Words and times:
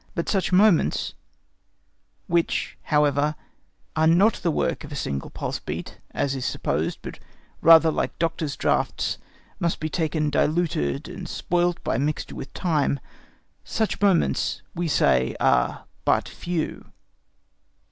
But 0.15 0.27
such 0.27 0.51
moments, 0.51 1.13
which, 2.25 2.75
however, 2.85 3.35
are 3.95 4.07
not 4.07 4.33
the 4.41 4.49
work 4.49 4.83
of 4.83 4.91
a 4.91 4.95
single 4.95 5.29
pulse 5.29 5.59
beat, 5.59 5.99
as 6.09 6.33
is 6.33 6.43
supposed, 6.43 6.97
but 7.03 7.19
rather 7.61 7.91
like 7.91 8.17
doctors' 8.17 8.55
draughts, 8.55 9.19
must 9.59 9.79
be 9.79 9.89
taken 9.89 10.31
diluted 10.31 11.07
and 11.07 11.29
spoilt 11.29 11.83
by 11.83 11.99
mixture 11.99 12.33
with 12.33 12.51
time—such 12.55 14.01
moments, 14.01 14.63
we 14.73 14.87
say, 14.87 15.35
are 15.39 15.83
but 16.03 16.27
few. 16.27 16.91